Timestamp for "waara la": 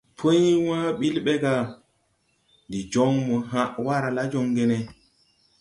3.85-4.23